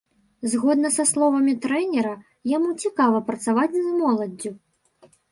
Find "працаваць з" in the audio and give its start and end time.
3.27-3.83